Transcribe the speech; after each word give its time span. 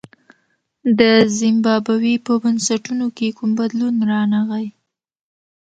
د 0.99 1.01
زیمبابوې 1.37 2.15
په 2.25 2.33
بنسټونو 2.43 3.05
کې 3.17 3.27
کوم 3.37 3.51
بدلون 3.59 3.95
رانغی. 4.11 4.67